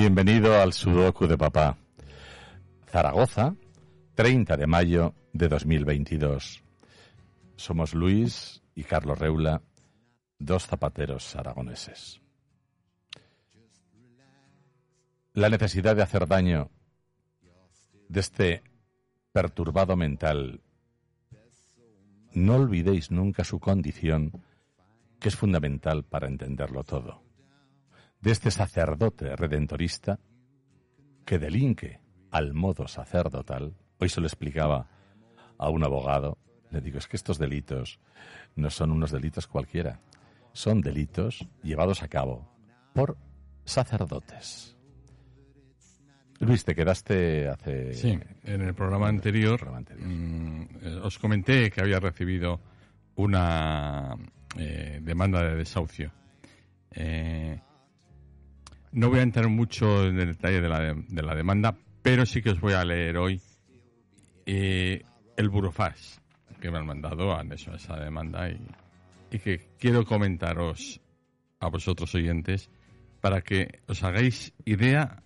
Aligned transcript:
Bienvenido 0.00 0.54
al 0.62 0.74
Sudoku 0.74 1.26
de 1.26 1.36
Papá. 1.36 1.76
Zaragoza, 2.86 3.56
30 4.14 4.56
de 4.56 4.68
mayo 4.68 5.12
de 5.32 5.48
2022. 5.48 6.62
Somos 7.56 7.94
Luis 7.94 8.62
y 8.76 8.84
Carlos 8.84 9.18
Reula, 9.18 9.60
dos 10.38 10.68
zapateros 10.68 11.34
aragoneses. 11.34 12.20
La 15.32 15.48
necesidad 15.48 15.96
de 15.96 16.02
hacer 16.02 16.28
daño 16.28 16.70
de 18.08 18.20
este 18.20 18.62
perturbado 19.32 19.96
mental. 19.96 20.60
No 22.34 22.54
olvidéis 22.54 23.10
nunca 23.10 23.42
su 23.42 23.58
condición, 23.58 24.30
que 25.18 25.28
es 25.28 25.34
fundamental 25.34 26.04
para 26.04 26.28
entenderlo 26.28 26.84
todo. 26.84 27.27
De 28.20 28.32
este 28.32 28.50
sacerdote 28.50 29.36
redentorista 29.36 30.18
que 31.24 31.38
delinque 31.38 32.00
al 32.30 32.52
modo 32.52 32.88
sacerdotal. 32.88 33.76
Hoy 33.98 34.08
se 34.08 34.20
lo 34.20 34.26
explicaba 34.26 34.88
a 35.56 35.70
un 35.70 35.84
abogado. 35.84 36.38
Le 36.70 36.80
digo, 36.80 36.98
es 36.98 37.06
que 37.06 37.16
estos 37.16 37.38
delitos 37.38 38.00
no 38.56 38.70
son 38.70 38.90
unos 38.90 39.10
delitos 39.10 39.46
cualquiera. 39.46 40.00
Son 40.52 40.80
delitos 40.80 41.46
llevados 41.62 42.02
a 42.02 42.08
cabo 42.08 42.50
por 42.92 43.16
sacerdotes. 43.64 44.76
Luis, 46.40 46.64
te 46.64 46.74
quedaste 46.74 47.48
hace... 47.48 47.94
Sí, 47.94 48.18
en 48.44 48.62
el 48.62 48.74
programa 48.74 49.08
anterior, 49.08 49.68
mm, 49.70 50.62
eh, 50.82 51.00
os 51.02 51.18
comenté 51.18 51.70
que 51.70 51.80
había 51.80 51.98
recibido 51.98 52.60
una 53.16 54.14
eh, 54.56 55.00
demanda 55.02 55.42
de 55.42 55.56
desahucio. 55.56 56.12
Eh, 56.92 57.60
no 58.92 59.08
voy 59.08 59.20
a 59.20 59.22
entrar 59.22 59.48
mucho 59.48 60.06
en 60.06 60.18
el 60.18 60.28
detalle 60.28 60.60
de 60.60 60.68
la, 60.68 60.94
de 60.94 61.22
la 61.22 61.34
demanda, 61.34 61.76
pero 62.02 62.26
sí 62.26 62.42
que 62.42 62.50
os 62.50 62.60
voy 62.60 62.74
a 62.74 62.84
leer 62.84 63.16
hoy 63.16 63.40
el 64.46 65.48
burofax 65.50 66.20
que 66.60 66.70
me 66.70 66.78
han 66.78 66.86
mandado 66.86 67.36
a 67.36 67.42
esa 67.42 67.96
demanda 67.96 68.48
y, 68.48 68.60
y 69.30 69.38
que 69.38 69.68
quiero 69.78 70.04
comentaros 70.04 71.00
a 71.60 71.68
vosotros 71.68 72.14
oyentes 72.14 72.70
para 73.20 73.42
que 73.42 73.80
os 73.86 74.02
hagáis 74.02 74.52
idea 74.64 75.22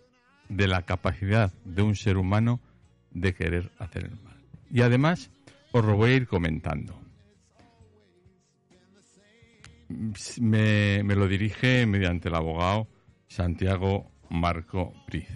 de 0.49 0.69
la 0.69 0.83
capacidad 0.83 1.53
de 1.65 1.83
un 1.83 1.95
ser 1.95 2.17
humano 2.17 2.61
de 3.11 3.35
querer 3.35 3.71
hacer 3.79 4.05
el 4.05 4.21
mal. 4.23 4.37
Y 4.71 4.83
además 4.83 5.31
os 5.73 5.85
lo 5.85 5.97
voy 5.97 6.11
a 6.11 6.15
ir 6.15 6.27
comentando. 6.27 6.99
Me, 10.41 11.03
lo 11.03 11.29
dirige 11.29 11.87
mediante 11.87 12.29
el 12.29 12.35
abogado 12.35 12.89
Santiago 13.33 14.13
Marco 14.29 14.93
Briz. 15.07 15.27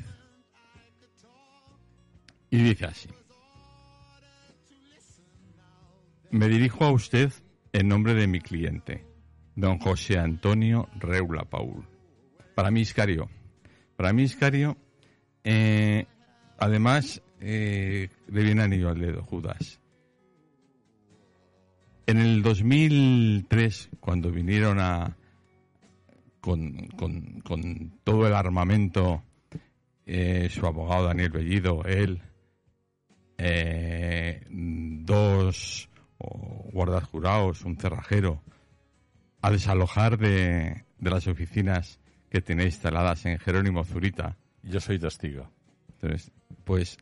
Y 2.51 2.59
dice 2.59 2.85
así. 2.85 3.09
Me 6.31 6.49
dirijo 6.49 6.85
a 6.85 6.93
usted 6.93 7.33
en 7.73 7.89
nombre 7.89 8.13
de 8.13 8.27
mi 8.27 8.41
cliente, 8.41 9.07
don 9.55 9.79
José 9.79 10.19
Antonio 10.19 10.91
Reula 10.99 11.45
Paul. 11.45 11.89
Para 12.55 12.71
mí, 12.71 12.83
Iscario. 12.83 13.31
Para 13.97 14.13
mí, 14.13 14.25
Iscario 14.25 14.77
eh, 15.43 16.05
además, 16.59 17.23
eh, 17.41 18.11
le 18.29 18.43
viene 18.43 18.63
anillo 18.63 18.91
al 18.91 18.99
dedo 18.99 19.23
Judas. 19.23 19.81
En 22.07 22.19
el 22.19 22.43
2003, 22.43 23.89
cuando 24.01 24.31
vinieron 24.31 24.81
a 24.81 25.17
con, 26.47 27.93
todo 28.05 28.27
el 28.27 28.35
armamento, 28.35 29.23
eh, 30.07 30.49
su 30.51 30.65
abogado 30.67 31.07
Daniel 31.07 31.31
Bellido, 31.31 31.83
él, 31.85 32.23
eh, 33.39 34.47
dos 34.49 35.89
guardas 36.73 37.05
jurados, 37.05 37.63
un 37.63 37.77
cerrajero, 37.77 38.43
a 39.43 39.51
desalojar 39.51 40.19
de, 40.19 40.85
de 40.99 41.11
las 41.11 41.27
oficinas 41.27 41.99
que 42.31 42.41
tenéis 42.41 42.75
instaladas 42.75 43.27
en 43.27 43.39
Jerónimo 43.39 43.85
Zurita, 43.85 44.37
yo 44.63 44.81
soy 44.81 44.99
testigo. 44.99 45.51
Entonces, 45.95 46.31
pues, 46.65 46.97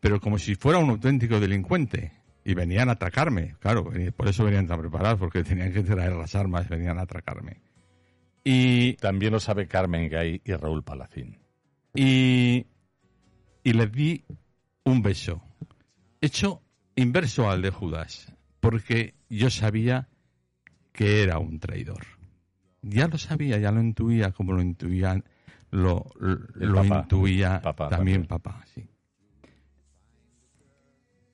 pero 0.00 0.20
como 0.20 0.38
si 0.38 0.54
fuera 0.54 0.78
un 0.78 0.90
auténtico 0.90 1.40
delincuente. 1.40 2.12
Y 2.44 2.54
venían 2.54 2.88
a 2.88 2.92
atracarme, 2.92 3.54
claro, 3.60 3.88
por 4.16 4.26
eso 4.26 4.42
venían 4.42 4.66
tan 4.66 4.80
preparados, 4.80 5.20
porque 5.20 5.44
tenían 5.44 5.72
que 5.72 5.84
traer 5.84 6.12
las 6.14 6.34
armas, 6.34 6.68
venían 6.68 6.98
a 6.98 7.02
atracarme. 7.02 7.60
Y 8.44 8.94
también 8.94 9.32
lo 9.32 9.40
sabe 9.40 9.68
Carmen 9.68 10.08
Gay 10.08 10.40
y 10.44 10.52
Raúl 10.54 10.82
Palacín. 10.82 11.38
Y, 11.94 12.66
y 13.62 13.72
le 13.72 13.86
di 13.86 14.24
un 14.84 15.02
beso, 15.02 15.42
hecho 16.20 16.62
inverso 16.96 17.50
al 17.50 17.62
de 17.62 17.70
Judas, 17.70 18.32
porque 18.60 19.14
yo 19.28 19.50
sabía 19.50 20.08
que 20.92 21.22
era 21.22 21.38
un 21.38 21.60
traidor. 21.60 22.04
Ya 22.82 23.06
lo 23.06 23.18
sabía, 23.18 23.58
ya 23.58 23.70
lo 23.70 23.80
intuía 23.80 24.32
como 24.32 24.52
lo 24.52 24.62
intuían 24.62 25.24
lo, 25.72 26.04
lo 26.18 26.84
intuía 26.84 27.60
también, 27.88 28.26
papá, 28.26 28.62
sí. 28.74 28.86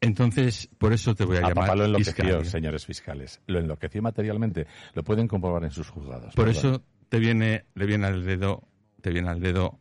Entonces, 0.01 0.69
por 0.79 0.93
eso 0.93 1.13
te 1.17 1.25
voy 1.25 1.39
a, 1.39 1.41
llamar. 1.41 1.55
Papá 1.55 1.75
lo 1.75 1.85
enloqueció, 1.87 2.45
señores 2.45 2.87
fiscales. 2.87 3.43
Lo 3.49 3.59
enloqueció 3.59 4.01
materialmente. 4.01 4.69
Lo 4.95 5.03
pueden 5.03 5.27
comprobar 5.27 5.65
en 5.65 5.73
sus 5.73 5.91
juzgados. 5.91 6.35
Por 6.37 6.49
eso 6.49 6.85
te 7.09 7.19
viene, 7.19 7.65
le 7.75 7.87
viene 7.87 8.07
al 8.07 8.25
dedo, 8.25 8.69
te 9.01 9.11
viene 9.11 9.29
al 9.29 9.41
dedo 9.41 9.81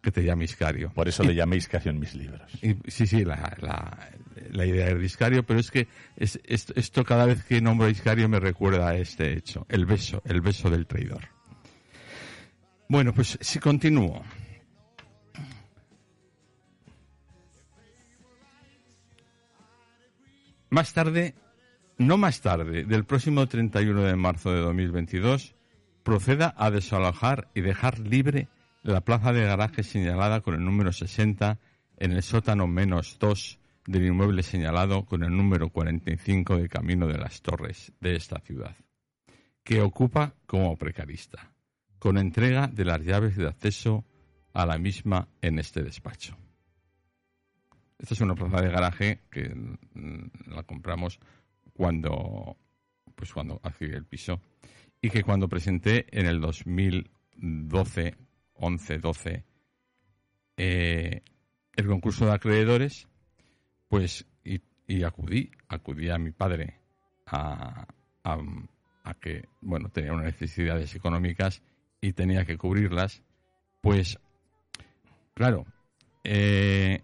que 0.00 0.12
te 0.12 0.22
llame 0.22 0.44
Iscario. 0.44 0.90
Por 0.90 1.08
eso 1.08 1.22
le 1.22 1.34
llamé 1.34 1.56
Iscario 1.56 1.90
en 1.90 1.98
mis 1.98 2.14
libros. 2.14 2.50
sí, 2.86 3.06
sí, 3.06 3.24
la, 3.24 3.56
la, 4.50 4.66
idea 4.66 4.88
es 4.88 4.98
de 4.98 5.04
Iscario, 5.04 5.42
pero 5.44 5.60
es 5.60 5.70
que 5.70 5.88
es, 6.16 6.38
esto 6.44 7.04
cada 7.04 7.26
vez 7.26 7.44
que 7.44 7.60
nombro 7.60 7.86
a 7.86 7.90
Iscario 7.90 8.28
me 8.28 8.40
recuerda 8.40 8.88
a 8.88 8.96
este 8.96 9.32
hecho, 9.32 9.66
el 9.68 9.86
beso, 9.86 10.22
el 10.24 10.40
beso 10.40 10.70
del 10.70 10.86
traidor. 10.86 11.28
Bueno, 12.88 13.12
pues 13.12 13.38
si 13.40 13.58
continúo. 13.58 14.22
Más 20.70 20.92
tarde, 20.92 21.34
no 21.96 22.18
más 22.18 22.40
tarde, 22.40 22.84
del 22.84 23.04
próximo 23.04 23.46
31 23.46 24.02
de 24.02 24.16
marzo 24.16 24.52
de 24.52 24.60
2022, 24.60 25.54
proceda 26.08 26.54
a 26.56 26.70
desalojar 26.70 27.48
y 27.54 27.60
dejar 27.60 27.98
libre 27.98 28.48
la 28.82 29.02
plaza 29.02 29.34
de 29.34 29.44
garaje 29.44 29.82
señalada 29.82 30.40
con 30.40 30.54
el 30.54 30.64
número 30.64 30.90
60 30.90 31.58
en 31.98 32.12
el 32.12 32.22
sótano 32.22 32.66
menos 32.66 33.18
2 33.20 33.58
del 33.86 34.06
inmueble 34.06 34.42
señalado 34.42 35.04
con 35.04 35.22
el 35.22 35.36
número 35.36 35.68
45 35.68 36.56
de 36.56 36.68
Camino 36.70 37.08
de 37.08 37.18
las 37.18 37.42
Torres 37.42 37.92
de 38.00 38.16
esta 38.16 38.40
ciudad, 38.40 38.74
que 39.62 39.82
ocupa 39.82 40.32
como 40.46 40.78
precarista 40.78 41.52
con 41.98 42.16
entrega 42.16 42.68
de 42.68 42.86
las 42.86 43.02
llaves 43.02 43.36
de 43.36 43.46
acceso 43.46 44.06
a 44.54 44.64
la 44.64 44.78
misma 44.78 45.28
en 45.42 45.58
este 45.58 45.82
despacho. 45.82 46.38
Esta 47.98 48.14
es 48.14 48.20
una 48.22 48.34
plaza 48.34 48.62
de 48.62 48.70
garaje 48.70 49.20
que 49.30 49.54
mm, 49.54 50.54
la 50.54 50.62
compramos 50.62 51.20
cuando 51.74 52.56
pues 53.14 53.30
cuando 53.32 53.60
el 53.80 54.06
piso 54.06 54.40
y 55.00 55.10
que 55.10 55.22
cuando 55.22 55.48
presenté 55.48 56.06
en 56.10 56.26
el 56.26 56.40
2012, 56.40 58.16
11, 58.54 58.98
12 58.98 59.44
el 60.56 61.86
concurso 61.86 62.26
de 62.26 62.32
acreedores, 62.32 63.06
pues 63.88 64.26
y, 64.44 65.02
acudí, 65.04 65.50
acudí 65.68 66.10
a 66.10 66.18
mi 66.18 66.32
padre 66.32 66.80
a, 67.26 67.86
a 68.24 69.14
que 69.20 69.44
bueno 69.60 69.88
tenía 69.90 70.12
unas 70.12 70.26
necesidades 70.26 70.94
económicas 70.94 71.62
y 72.00 72.12
tenía 72.12 72.44
que 72.44 72.56
cubrirlas, 72.56 73.22
pues, 73.80 74.18
claro, 75.34 75.66
eh, 76.24 77.00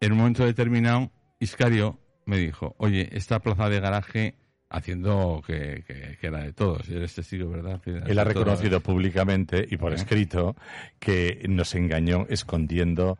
en 0.00 0.12
un 0.12 0.18
momento 0.18 0.44
determinado, 0.44 1.10
Iscario 1.38 1.98
me 2.26 2.38
dijo, 2.38 2.74
oye, 2.78 3.08
esta 3.12 3.40
plaza 3.40 3.68
de 3.68 3.80
garaje 3.80 4.34
haciendo 4.70 5.42
que, 5.46 5.84
era 6.22 6.38
de 6.44 6.52
todos. 6.52 6.88
Eres 6.88 7.14
testigo, 7.14 7.50
¿verdad? 7.50 7.80
Él 7.84 8.18
ha 8.18 8.24
reconocido 8.24 8.80
públicamente 8.80 9.66
y 9.68 9.76
por 9.76 9.92
¿Eh? 9.92 9.96
escrito 9.96 10.56
que 10.98 11.44
nos 11.48 11.74
engañó 11.74 12.26
escondiendo 12.28 13.18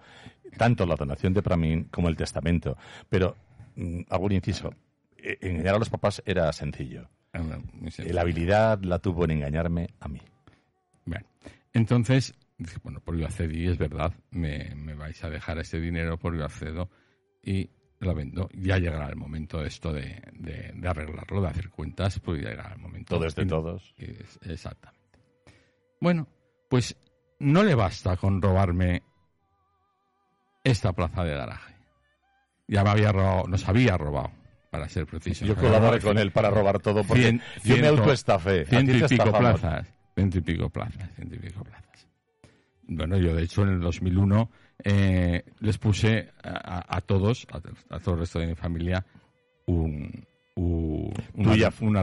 tanto 0.56 0.87
la 0.87 0.94
donación 0.94 1.35
de 1.35 1.43
Pramín 1.43 1.85
como 1.85 2.08
el 2.08 2.17
testamento. 2.17 2.76
Pero, 3.08 3.37
mm, 3.76 4.02
algún 4.08 4.32
inciso, 4.32 4.73
e-, 5.17 5.38
engañar 5.43 5.75
a 5.75 5.79
los 5.79 5.91
papás 5.91 6.23
era 6.25 6.52
sencillo. 6.52 7.08
La 7.99 8.23
habilidad 8.23 8.81
la 8.82 8.99
tuvo 8.99 9.25
en 9.25 9.32
engañarme 9.32 9.88
a 10.00 10.08
mí. 10.08 10.20
Bueno, 11.05 11.26
entonces, 11.73 12.35
bueno, 12.82 13.00
por 13.00 13.17
yo 13.17 13.26
accedí, 13.26 13.69
es 13.69 13.79
verdad, 13.79 14.12
me, 14.31 14.75
vais 14.94 15.23
a 15.23 15.31
dejar 15.31 15.58
ese 15.58 15.81
dinero 15.81 16.19
por 16.19 16.37
yo 16.37 16.44
accedo 16.44 16.91
y 17.43 17.70
lo 18.00 18.14
vendo. 18.14 18.49
Ya 18.55 18.79
llegará 18.79 19.08
el 19.08 19.17
momento 19.17 19.62
esto 19.64 19.93
de, 19.93 20.20
de, 20.32 20.88
arreglarlo, 20.88 21.41
de 21.43 21.49
hacer 21.49 21.70
cuentas, 21.70 22.19
pues 22.20 22.43
ya 22.43 22.50
llegará 22.50 22.73
el 22.75 22.81
momento. 22.81 23.14
Todo 23.17 23.26
es 23.26 23.35
de 23.35 23.47
todos. 23.47 23.94
exactamente. 24.43 25.19
Bueno, 26.00 26.26
pues 26.69 26.97
no 27.38 27.62
le 27.62 27.75
basta 27.75 28.17
con 28.17 28.41
robarme 28.41 29.02
esta 30.64 30.93
plaza 30.93 31.25
de 31.25 31.35
garaje. 31.37 31.75
Ya 32.69 32.85
me 32.85 32.91
había 32.91 33.12
robado, 33.12 33.47
nos 33.49 33.69
había 33.69 33.97
robado, 33.99 34.31
para 34.70 34.88
ser 34.88 35.06
preciso. 35.06 35.44
Yo 35.44 35.56
colaboré 35.56 36.00
con 36.00 36.19
él 36.19 36.32
para 36.32 36.50
robar 36.50 36.79
todo 36.81 37.05
porque 37.05 37.32
Cien- 37.32 37.43
yo 37.64 37.76
me 37.76 37.88
autoestafé. 37.88 38.64
Ciento 38.64 38.97
y 38.97 39.02
pico 39.08 39.32
plazas. 39.32 39.87
Ciento 40.14 40.38
y 40.38 40.41
pico 40.41 40.70
plazas. 40.70 41.11
Ciento 41.17 41.35
y 41.35 41.38
pico 41.38 41.64
plazas. 41.64 42.08
Bueno, 42.92 43.16
yo 43.19 43.34
de 43.37 43.44
hecho 43.44 43.62
en 43.62 43.69
el 43.69 43.81
2001 43.81 44.50
eh, 44.82 45.44
les 45.60 45.78
puse 45.78 46.28
a, 46.42 46.96
a- 46.96 47.00
todos, 47.00 47.46
a, 47.52 47.58
a 47.94 47.98
todo 48.00 48.14
el 48.14 48.20
resto 48.20 48.40
de 48.40 48.48
mi 48.48 48.54
familia, 48.56 49.04
un, 49.66 50.26
un- 50.56 51.12
una- 51.34 51.52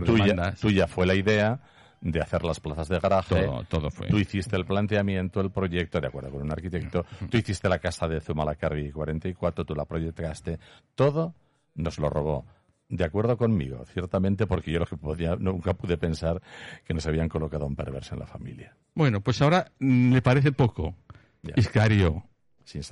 Tuya, 0.06 0.34
unas 0.34 0.60
tuya- 0.62 0.88
fue 0.88 1.06
la 1.06 1.14
idea 1.16 1.60
de 2.00 2.22
hacer 2.22 2.44
las 2.44 2.60
plazas 2.60 2.88
de 2.88 3.00
garaje. 3.00 3.36
Todo, 3.44 3.64
todo 3.66 3.90
fue. 3.92 4.08
Tú 4.08 4.18
hiciste 4.18 4.56
el 4.56 4.66
planteamiento, 4.66 5.42
el 5.42 5.52
proyecto, 5.52 6.00
de 6.00 6.08
acuerdo 6.08 6.30
con 6.32 6.44
un 6.44 6.52
arquitecto. 6.52 7.06
Tú 7.30 7.38
hiciste 7.38 7.68
la 7.68 7.80
casa 7.80 8.08
de 8.08 8.22
Zumalacárregui 8.22 8.92
44, 8.92 9.66
tú 9.66 9.76
la 9.76 9.84
proyectaste. 9.86 10.60
Todo 10.96 11.34
nos 11.76 11.98
lo 12.00 12.10
robó. 12.10 12.46
De 12.90 13.04
acuerdo 13.04 13.38
conmigo, 13.38 13.86
ciertamente, 13.92 14.48
porque 14.48 14.72
yo 14.72 14.80
lo 14.80 14.86
que 14.86 14.96
podía, 14.96 15.36
nunca 15.36 15.74
pude 15.74 15.98
pensar 15.98 16.42
que 16.86 16.94
nos 16.94 17.06
habían 17.06 17.28
colocado 17.28 17.66
un 17.66 17.76
perverso 17.76 18.16
en 18.16 18.20
la 18.22 18.28
familia. 18.28 18.78
Bueno, 18.96 19.22
pues 19.22 19.42
ahora 19.42 19.72
le 19.80 20.22
parece 20.22 20.54
poco. 20.54 20.96
Ya. 21.44 21.54
Iscario, 21.58 22.24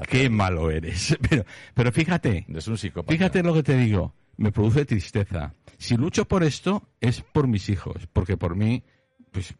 qué 0.07 0.29
malo 0.29 0.71
eres. 0.71 1.17
Pero, 1.29 1.45
pero 1.73 1.91
fíjate, 1.91 2.45
Es 2.47 2.67
un 2.67 2.77
psicópata. 2.77 3.11
Fíjate 3.11 3.43
lo 3.43 3.53
que 3.53 3.63
te 3.63 3.77
digo, 3.77 4.13
me 4.37 4.51
produce 4.51 4.85
tristeza. 4.85 5.53
Si 5.77 5.97
lucho 5.97 6.25
por 6.25 6.43
esto 6.43 6.83
es 7.01 7.21
por 7.21 7.47
mis 7.47 7.69
hijos, 7.69 8.07
porque 8.13 8.37
por 8.37 8.55
mí, 8.55 8.83
pues 9.31 9.55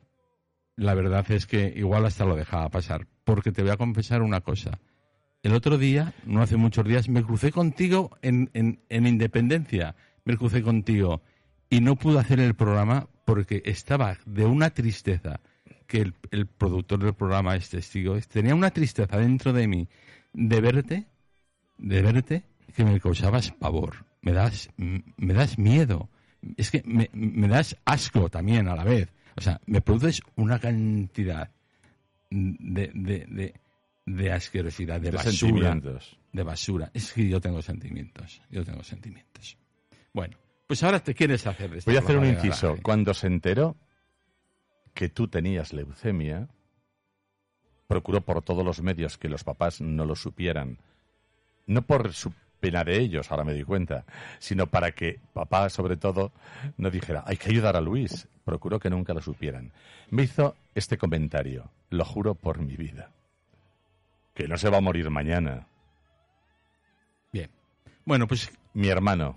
la 0.76 0.94
verdad 0.94 1.30
es 1.32 1.46
que 1.46 1.74
igual 1.76 2.06
hasta 2.06 2.26
lo 2.26 2.36
dejaba 2.36 2.70
pasar. 2.70 3.08
Porque 3.24 3.52
te 3.52 3.62
voy 3.62 3.72
a 3.72 3.78
confesar 3.78 4.22
una 4.22 4.42
cosa. 4.42 4.80
El 5.44 5.54
otro 5.54 5.78
día, 5.78 6.14
no 6.26 6.42
hace 6.42 6.58
muchos 6.58 6.86
días, 6.88 7.10
me 7.10 7.24
crucé 7.24 7.52
contigo 7.52 8.18
en, 8.22 8.50
en, 8.54 8.84
en 8.90 9.08
Independencia. 9.08 9.96
Me 10.25 10.38
crucé 10.38 10.62
contigo 10.62 11.22
y 11.69 11.81
no 11.81 11.95
pude 11.95 12.19
hacer 12.19 12.39
el 12.39 12.56
programa 12.56 13.07
porque 13.25 13.62
estaba 13.66 14.18
de 14.25 14.45
una 14.45 14.69
tristeza 14.72 15.39
que 15.88 16.01
el, 16.01 16.13
el 16.31 16.48
productor 16.48 17.00
del 17.04 17.13
programa 17.13 17.56
es 17.56 17.69
testigo. 17.69 18.19
Tenía 18.22 18.54
una 18.56 18.72
tristeza 18.72 19.18
dentro 19.18 19.54
de 19.54 19.68
mí 19.68 19.88
de 20.33 20.62
verte 20.62 21.06
de 21.77 22.01
verte 22.01 22.44
que 22.75 22.83
me 22.83 23.00
causabas 23.00 23.51
pavor, 23.51 24.06
me 24.22 24.31
das, 24.31 24.69
me 24.77 25.33
das 25.33 25.57
miedo, 25.57 26.10
es 26.57 26.72
que 26.72 26.83
me, 26.86 27.10
me 27.13 27.48
das 27.48 27.77
asco 27.86 28.30
también 28.30 28.68
a 28.68 28.75
la 28.75 28.83
vez. 28.83 29.10
O 29.38 29.42
sea, 29.42 29.60
me 29.66 29.81
produces 29.81 30.22
una 30.36 30.60
cantidad 30.60 31.51
de, 32.30 32.92
de, 32.94 33.25
de, 33.27 33.54
de 34.06 34.31
asquerosidad, 34.31 35.01
de, 35.01 35.12
de 35.12 35.18
basura. 35.18 35.33
sentimientos. 35.33 36.18
De 36.31 36.44
basura. 36.44 36.92
Es 36.94 37.13
que 37.13 37.27
yo 37.27 37.39
tengo 37.42 37.62
sentimientos, 37.62 38.42
yo 38.50 38.63
tengo 38.63 38.83
sentimientos. 38.83 39.57
Bueno, 40.16 40.38
pues 40.66 40.82
ahora 40.82 41.02
te 41.02 41.14
quieres 41.14 41.46
hacer 41.46 41.70
de 41.70 41.80
esta 41.80 41.92
Voy 41.92 41.98
a 41.98 42.00
hacer 42.00 42.18
un 42.18 42.26
inciso. 42.26 42.68
garaje. 42.68 42.84
Cuando 42.84 43.14
se 43.14 43.28
enteró 43.28 43.76
que 44.94 45.10
tú 45.10 45.28
tenías 45.28 45.74
leucemia, 45.74 46.48
procuró 47.88 48.22
por 48.22 48.42
todos 48.42 48.64
los 48.64 48.82
medios 48.82 49.18
que 49.18 49.28
los 49.28 49.44
papás 49.44 49.82
no 49.82 50.06
lo 50.06 50.16
supieran. 50.16 50.78
No 51.68 51.82
por 51.82 52.14
su 52.14 52.32
pena 52.62 52.86
de 52.86 52.98
ellos, 52.98 53.30
ahora 53.30 53.44
me 53.44 53.52
doy 53.52 53.66
cuenta, 53.66 54.06
sino 54.40 54.68
para 54.68 54.94
que 54.94 55.20
papá, 55.34 55.70
sobre 55.70 55.98
todo, 55.98 56.32
no 56.78 56.90
dijera, 56.90 57.26
hay 57.28 57.36
que 57.36 57.50
ayudar 57.50 57.76
a 57.76 57.82
Luis. 57.82 58.30
Procuró 58.46 58.80
que 58.80 58.90
nunca 58.90 59.14
lo 59.14 59.22
supieran. 59.22 59.74
Me 60.12 60.24
hizo 60.24 60.56
este 60.76 60.98
comentario, 60.98 61.72
lo 61.90 62.06
juro 62.06 62.36
por 62.36 62.60
mi 62.62 62.78
vida, 62.78 63.12
que 64.34 64.48
no 64.48 64.58
se 64.58 64.70
va 64.70 64.78
a 64.78 64.82
morir 64.82 65.10
mañana. 65.10 65.68
Bien. 67.34 67.50
Bueno, 68.06 68.28
pues 68.28 68.50
Mi 68.74 68.88
hermano, 68.88 69.36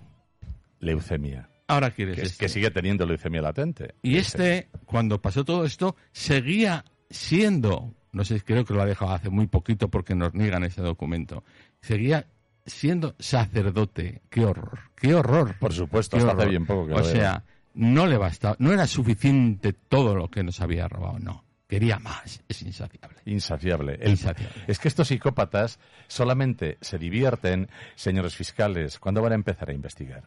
leucemia, 0.79 1.49
ahora 1.67 1.91
quieres 1.91 2.15
que, 2.15 2.21
esto. 2.23 2.39
que 2.39 2.49
sigue 2.49 2.71
teniendo 2.71 3.05
leucemia 3.05 3.41
latente. 3.41 3.95
Y 4.01 4.17
este, 4.17 4.69
cuando 4.85 5.21
pasó 5.21 5.43
todo 5.45 5.65
esto, 5.65 5.95
seguía 6.11 6.83
siendo, 7.09 7.93
no 8.11 8.23
sé, 8.25 8.41
creo 8.41 8.65
que 8.65 8.73
lo 8.73 8.81
ha 8.81 8.85
dejado 8.85 9.11
hace 9.11 9.29
muy 9.29 9.47
poquito 9.47 9.89
porque 9.89 10.15
nos 10.15 10.33
niegan 10.33 10.63
ese 10.63 10.81
documento, 10.81 11.43
seguía 11.81 12.27
siendo 12.65 13.15
sacerdote. 13.19 14.21
¡Qué 14.29 14.45
horror! 14.45 14.79
¡Qué 14.95 15.13
horror! 15.13 15.55
Por 15.59 15.73
supuesto, 15.73 16.17
¡Qué 16.17 16.23
hasta 16.23 16.41
hace 16.41 16.49
bien 16.49 16.65
poco 16.65 16.87
que 16.87 16.93
O 16.93 17.03
sea, 17.03 17.43
no 17.73 18.05
le 18.07 18.17
bastaba, 18.17 18.55
no 18.59 18.71
era 18.73 18.85
suficiente 18.87 19.73
todo 19.73 20.15
lo 20.15 20.29
que 20.29 20.43
nos 20.43 20.61
había 20.61 20.87
robado, 20.87 21.19
no. 21.19 21.45
Quería 21.67 21.99
más, 21.99 22.41
es 22.47 22.63
insaciable. 22.63 23.17
Insaciable. 23.25 23.97
El- 24.01 24.09
Insaciable. 24.11 24.55
es 24.67 24.79
que 24.79 24.87
estos 24.87 25.07
psicópatas 25.09 25.79
solamente 26.07 26.79
se 26.81 26.97
divierten, 26.97 27.69
señores 27.95 28.35
fiscales, 28.35 28.97
cuando 28.97 29.21
van 29.21 29.33
a 29.33 29.35
empezar 29.35 29.69
a 29.69 29.73
investigar, 29.73 30.23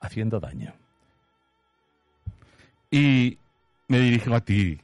haciendo 0.00 0.40
daño. 0.40 0.74
Y 2.90 3.38
me 3.88 4.00
dirijo 4.00 4.34
a 4.34 4.40
ti, 4.40 4.80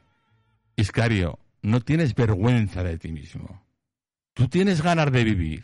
Iscario, 0.75 1.39
no 1.61 1.81
tienes 1.81 2.13
vergüenza 2.13 2.83
de 2.83 2.97
ti 2.97 3.11
mismo. 3.11 3.61
Tú 4.33 4.47
tienes 4.47 4.81
ganas 4.81 5.11
de 5.11 5.23
vivir. 5.23 5.63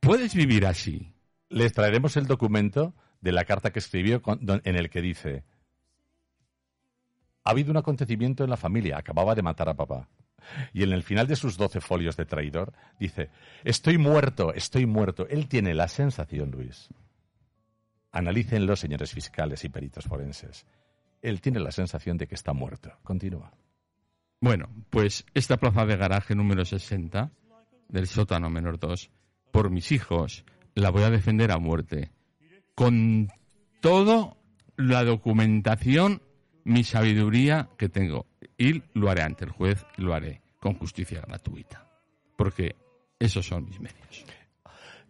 Puedes 0.00 0.34
vivir 0.34 0.66
así. 0.66 1.12
Les 1.48 1.72
traeremos 1.72 2.16
el 2.16 2.26
documento 2.26 2.94
de 3.20 3.32
la 3.32 3.44
carta 3.44 3.72
que 3.72 3.78
escribió 3.78 4.22
con- 4.22 4.44
don- 4.44 4.60
en 4.64 4.76
el 4.76 4.90
que 4.90 5.00
dice, 5.02 5.42
ha 7.44 7.50
habido 7.50 7.70
un 7.70 7.78
acontecimiento 7.78 8.44
en 8.44 8.50
la 8.50 8.56
familia, 8.56 8.98
acababa 8.98 9.34
de 9.34 9.42
matar 9.42 9.68
a 9.68 9.74
papá. 9.74 10.08
Y 10.72 10.82
en 10.82 10.92
el 10.92 11.02
final 11.02 11.26
de 11.26 11.36
sus 11.36 11.56
doce 11.56 11.80
folios 11.80 12.16
de 12.16 12.26
traidor 12.26 12.72
dice, 13.00 13.30
estoy 13.64 13.98
muerto, 13.98 14.52
estoy 14.54 14.86
muerto. 14.86 15.26
Él 15.28 15.48
tiene 15.48 15.74
la 15.74 15.88
sensación, 15.88 16.50
Luis. 16.50 16.88
Analícenlo, 18.12 18.76
señores 18.76 19.12
fiscales 19.12 19.64
y 19.64 19.68
peritos 19.68 20.04
forenses. 20.04 20.66
Él 21.20 21.40
tiene 21.40 21.60
la 21.60 21.72
sensación 21.72 22.16
de 22.16 22.26
que 22.26 22.34
está 22.34 22.52
muerto. 22.52 22.92
Continúa. 23.02 23.52
Bueno, 24.40 24.68
pues 24.90 25.26
esta 25.34 25.56
plaza 25.56 25.84
de 25.84 25.96
garaje 25.96 26.34
número 26.34 26.64
60 26.64 27.30
del 27.88 28.06
sótano 28.06 28.50
menor 28.50 28.78
2, 28.78 29.10
por 29.50 29.70
mis 29.70 29.90
hijos, 29.92 30.44
la 30.74 30.90
voy 30.90 31.02
a 31.02 31.10
defender 31.10 31.50
a 31.50 31.58
muerte. 31.58 32.12
Con 32.74 33.28
toda 33.80 34.36
la 34.76 35.04
documentación, 35.04 36.22
mi 36.64 36.84
sabiduría 36.84 37.68
que 37.76 37.88
tengo. 37.88 38.26
Y 38.56 38.82
lo 38.94 39.10
haré 39.10 39.22
ante 39.22 39.44
el 39.44 39.50
juez, 39.50 39.84
lo 39.96 40.14
haré 40.14 40.42
con 40.60 40.74
justicia 40.74 41.20
gratuita. 41.20 41.88
Porque 42.36 42.76
esos 43.18 43.46
son 43.46 43.64
mis 43.64 43.80
medios. 43.80 44.24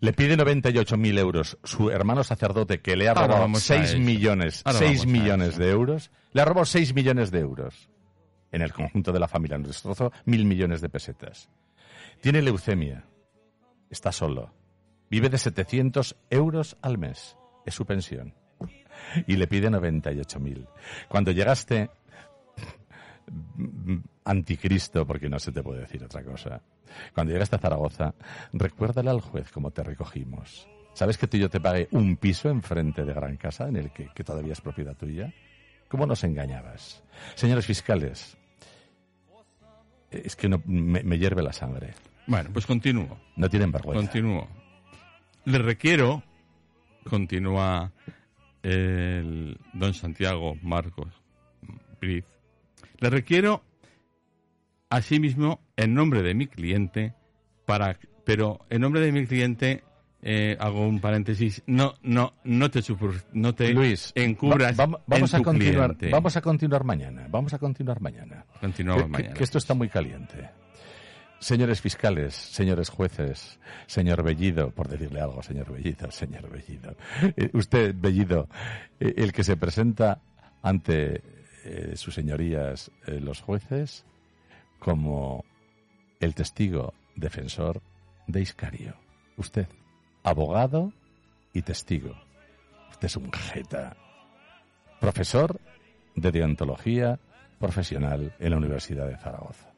Le 0.00 0.12
pide 0.12 0.36
98.000 0.36 1.18
euros 1.18 1.58
su 1.64 1.90
hermano 1.90 2.22
sacerdote 2.22 2.80
que 2.80 2.96
le 2.96 3.08
ha 3.08 3.14
robado 3.14 3.40
vamos 3.40 3.68
a 3.70 3.74
6 3.78 3.90
eso. 3.90 3.98
millones, 3.98 4.62
Ahora 4.64 4.78
6 4.78 4.90
vamos 4.90 5.02
a 5.02 5.06
millones 5.18 5.58
de 5.58 5.70
euros. 5.70 6.10
Le 6.32 6.40
ha 6.40 6.44
robado 6.44 6.64
6 6.66 6.94
millones 6.94 7.30
de 7.30 7.40
euros. 7.40 7.88
En 8.52 8.62
el 8.62 8.72
conjunto 8.72 9.12
de 9.12 9.18
la 9.18 9.28
familia 9.28 9.58
nos 9.58 9.68
destrozó 9.68 10.12
mil 10.24 10.44
millones 10.44 10.80
de 10.80 10.88
pesetas. 10.88 11.50
Tiene 12.20 12.42
leucemia. 12.42 13.04
Está 13.90 14.12
solo. 14.12 14.52
Vive 15.10 15.28
de 15.30 15.38
700 15.38 16.16
euros 16.30 16.76
al 16.80 16.98
mes. 16.98 17.36
Es 17.66 17.74
su 17.74 17.84
pensión. 17.84 18.34
Y 19.26 19.36
le 19.36 19.46
pide 19.46 19.68
98.000. 19.70 20.66
Cuando 21.08 21.30
llegaste 21.32 21.90
anticristo, 24.28 25.06
porque 25.06 25.28
no 25.28 25.38
se 25.38 25.52
te 25.52 25.62
puede 25.62 25.80
decir 25.80 26.04
otra 26.04 26.22
cosa. 26.22 26.60
Cuando 27.14 27.32
llegaste 27.32 27.56
a 27.56 27.58
Zaragoza, 27.58 28.14
recuérdale 28.52 29.10
al 29.10 29.20
juez 29.20 29.50
cómo 29.50 29.70
te 29.70 29.82
recogimos. 29.82 30.68
¿Sabes 30.92 31.16
que 31.16 31.26
tú 31.26 31.36
y 31.36 31.40
yo 31.40 31.48
te 31.48 31.60
pagué 31.60 31.88
un 31.92 32.16
piso 32.16 32.48
enfrente 32.48 33.04
de 33.04 33.14
Gran 33.14 33.36
Casa, 33.36 33.68
en 33.68 33.76
el 33.76 33.90
que, 33.92 34.08
que 34.14 34.24
todavía 34.24 34.52
es 34.52 34.60
propiedad 34.60 34.96
tuya? 34.96 35.32
¿Cómo 35.88 36.06
nos 36.06 36.24
engañabas? 36.24 37.02
Señores 37.34 37.66
fiscales, 37.66 38.36
es 40.10 40.36
que 40.36 40.48
no, 40.48 40.62
me, 40.66 41.02
me 41.02 41.18
hierve 41.18 41.42
la 41.42 41.52
sangre. 41.52 41.94
Bueno, 42.26 42.50
pues 42.52 42.66
continúo. 42.66 43.18
No 43.36 43.48
tienen 43.48 43.72
vergüenza. 43.72 44.02
Continúo. 44.02 44.48
Le 45.44 45.58
requiero, 45.58 46.22
continúa 47.08 47.92
el 48.62 49.58
don 49.72 49.94
Santiago 49.94 50.56
Marcos 50.62 51.08
Briz, 52.00 52.24
le 52.98 53.10
requiero 53.10 53.62
asimismo 54.90 55.60
en 55.76 55.94
nombre 55.94 56.22
de 56.22 56.34
mi 56.34 56.46
cliente 56.46 57.14
para 57.66 57.98
pero 58.24 58.60
en 58.70 58.80
nombre 58.80 59.00
de 59.00 59.12
mi 59.12 59.26
cliente 59.26 59.82
eh, 60.22 60.56
hago 60.58 60.86
un 60.86 61.00
paréntesis 61.00 61.62
no 61.66 61.94
no 62.02 62.34
no 62.44 62.70
te 62.70 62.80
no 63.32 63.54
te 63.54 63.72
Luis, 63.72 64.12
encubras 64.16 64.78
va- 64.78 64.86
va- 64.86 65.00
vamos 65.06 65.32
en 65.32 65.36
a 65.36 65.38
tu 65.38 65.44
continuar. 65.44 65.96
cliente. 65.96 66.10
Vamos 66.10 66.36
a 66.36 66.40
continuar 66.40 66.84
mañana. 66.84 67.26
Vamos 67.30 67.54
a 67.54 67.58
continuar 67.58 68.00
mañana. 68.00 68.44
Continuamos 68.60 69.04
que, 69.04 69.08
mañana 69.10 69.34
que 69.34 69.44
esto 69.44 69.58
está 69.58 69.74
muy 69.74 69.88
caliente. 69.88 70.50
Señores 71.40 71.80
fiscales, 71.80 72.34
señores 72.34 72.88
jueces, 72.88 73.60
señor 73.86 74.24
Bellido, 74.24 74.72
por 74.72 74.88
decirle 74.88 75.20
algo, 75.20 75.40
señor 75.40 75.70
Bellido, 75.72 76.10
señor 76.10 76.50
Bellido. 76.50 76.96
Eh, 77.36 77.50
usted, 77.52 77.94
Bellido, 77.96 78.48
eh, 78.98 79.14
el 79.18 79.32
que 79.32 79.44
se 79.44 79.56
presenta 79.56 80.20
ante 80.62 81.22
sus 81.94 82.14
señorías 82.14 82.90
los 83.06 83.40
jueces 83.42 84.04
como 84.78 85.44
el 86.20 86.34
testigo 86.34 86.94
defensor 87.16 87.82
de 88.26 88.40
Iscario. 88.40 88.94
Usted, 89.36 89.68
abogado 90.22 90.92
y 91.52 91.62
testigo. 91.62 92.14
Usted 92.90 93.06
es 93.06 93.16
un 93.16 93.32
jeta. 93.32 93.96
Profesor 95.00 95.60
de 96.14 96.32
deontología 96.32 97.18
profesional 97.58 98.34
en 98.38 98.50
la 98.50 98.56
Universidad 98.56 99.06
de 99.06 99.16
Zaragoza. 99.16 99.72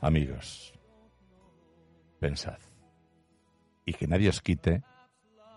Amigos, 0.00 0.72
pensad 2.20 2.58
y 3.86 3.92
que 3.94 4.06
nadie 4.06 4.28
os 4.28 4.40
quite 4.40 4.82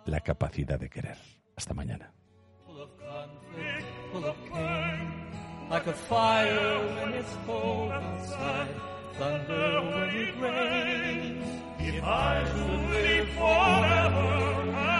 la 0.05 0.21
capacidad 0.21 0.79
de 0.79 0.89
querer. 0.89 1.17
Hasta 1.55 1.73
mañana. 1.73 2.13
Like 5.69 5.87
a 5.87 5.93
fire 5.93 6.79
when 6.95 7.13
it's 7.13 7.35
cold 7.45 7.91
outside, 7.91 8.69
thunder 9.17 9.81
when 9.81 10.09
it 10.15 10.39
rains. 10.39 11.61
If 11.79 12.03
I 12.03 12.43
should 12.45 12.89
live 12.89 13.29
forever, 13.29 14.96